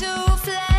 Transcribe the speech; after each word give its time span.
to 0.00 0.36
flex. 0.38 0.69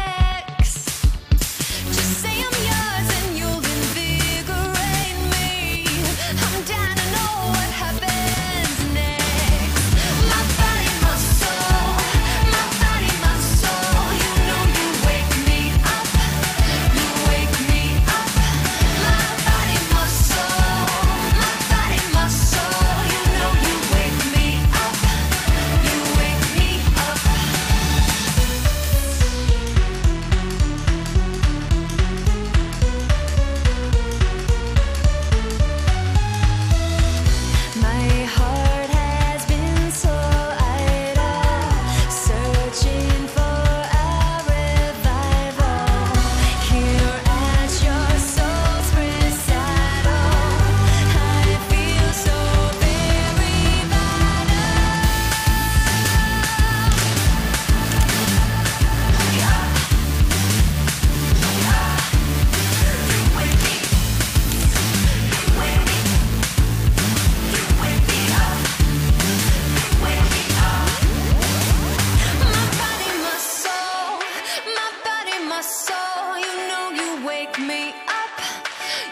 my 75.61 76.37
you 76.37 76.67
know 76.67 76.89
you 76.89 77.25
wake 77.27 77.59
me 77.59 77.93
up, 78.07 78.41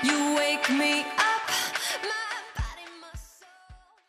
you 0.04 0.36
wake 0.36 0.68
me 0.72 1.02
up. 1.02 1.19